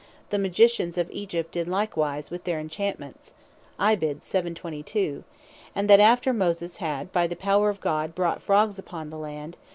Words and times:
"the 0.31 0.39
Magicians 0.39 0.97
of 0.97 1.11
Egypt 1.11 1.51
did 1.51 1.67
so 1.67 1.71
likewise, 1.71 2.31
with 2.31 2.43
their 2.43 2.59
Enchantments;" 2.59 3.35
and 3.77 3.99
that 4.01 5.99
after 5.99 6.33
Moses 6.33 6.77
had 6.77 7.11
by 7.11 7.27
the 7.27 7.35
power 7.35 7.69
of 7.69 7.79
God 7.81 8.15
brought 8.15 8.41
frogs 8.41 8.79
upon 8.79 9.11
the 9.11 9.19
land, 9.19 9.57
(Exod. 9.61 9.69